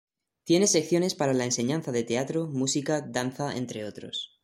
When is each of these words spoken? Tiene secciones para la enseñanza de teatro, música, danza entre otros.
Tiene 0.45 0.65
secciones 0.65 1.13
para 1.13 1.31
la 1.35 1.45
enseñanza 1.45 1.91
de 1.91 2.03
teatro, 2.03 2.47
música, 2.47 3.01
danza 3.01 3.55
entre 3.55 3.85
otros. 3.85 4.31